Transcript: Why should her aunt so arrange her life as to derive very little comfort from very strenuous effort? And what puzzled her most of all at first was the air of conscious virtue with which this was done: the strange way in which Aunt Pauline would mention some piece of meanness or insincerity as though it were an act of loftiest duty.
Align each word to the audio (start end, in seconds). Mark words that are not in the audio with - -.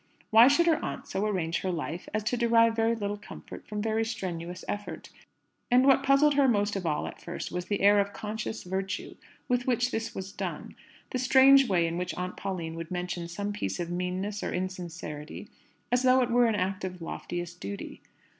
Why 0.31 0.47
should 0.47 0.65
her 0.65 0.83
aunt 0.83 1.07
so 1.07 1.27
arrange 1.27 1.59
her 1.59 1.69
life 1.71 2.09
as 2.11 2.23
to 2.23 2.35
derive 2.35 2.75
very 2.75 2.95
little 2.95 3.17
comfort 3.17 3.67
from 3.67 3.83
very 3.83 4.03
strenuous 4.03 4.65
effort? 4.67 5.11
And 5.69 5.85
what 5.85 6.01
puzzled 6.01 6.33
her 6.33 6.47
most 6.47 6.75
of 6.75 6.87
all 6.87 7.05
at 7.05 7.21
first 7.21 7.51
was 7.51 7.65
the 7.65 7.81
air 7.81 7.99
of 7.99 8.11
conscious 8.11 8.63
virtue 8.63 9.13
with 9.47 9.67
which 9.67 9.91
this 9.91 10.15
was 10.15 10.31
done: 10.31 10.75
the 11.11 11.19
strange 11.19 11.69
way 11.69 11.85
in 11.85 11.99
which 11.99 12.15
Aunt 12.15 12.35
Pauline 12.35 12.73
would 12.73 12.89
mention 12.89 13.27
some 13.27 13.53
piece 13.53 13.79
of 13.79 13.91
meanness 13.91 14.41
or 14.41 14.51
insincerity 14.51 15.49
as 15.91 16.01
though 16.01 16.23
it 16.23 16.31
were 16.31 16.47
an 16.47 16.55
act 16.55 16.83
of 16.83 17.03
loftiest 17.03 17.59
duty. 17.61 18.01